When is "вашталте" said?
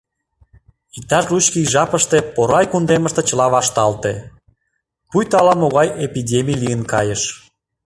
3.55-4.13